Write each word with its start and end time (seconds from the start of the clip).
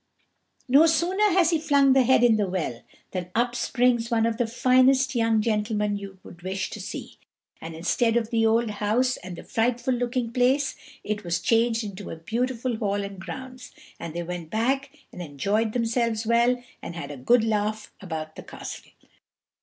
No 0.67 0.87
sooner 0.87 1.29
has 1.35 1.51
he 1.51 1.59
flung 1.59 1.93
the 1.93 2.01
head 2.01 2.23
in 2.23 2.35
the 2.37 2.49
well, 2.49 2.81
than 3.11 3.29
up 3.35 3.53
springs 3.53 4.09
one 4.09 4.25
of 4.25 4.37
the 4.37 4.47
finest 4.47 5.13
young 5.13 5.43
gentlemen 5.43 5.95
you 5.95 6.17
would 6.23 6.41
wish 6.41 6.71
to 6.71 6.81
see; 6.81 7.19
and 7.61 7.75
instead 7.75 8.17
of 8.17 8.31
the 8.31 8.43
old 8.43 8.71
house 8.71 9.17
and 9.17 9.35
the 9.35 9.43
frightful 9.43 9.93
looking 9.93 10.31
place, 10.33 10.75
it 11.03 11.23
was 11.23 11.39
changed 11.39 11.83
into 11.83 12.09
a 12.09 12.15
beautiful 12.15 12.77
hall 12.77 13.03
and 13.03 13.19
grounds. 13.19 13.73
And 13.99 14.15
they 14.15 14.23
went 14.23 14.49
back 14.49 14.89
and 15.11 15.21
enjoyed 15.21 15.73
themselves 15.73 16.25
well, 16.25 16.57
and 16.81 16.95
had 16.95 17.11
a 17.11 17.15
good 17.17 17.43
laugh 17.43 17.93
about 18.01 18.35
the 18.35 18.41
castle. 18.41 18.89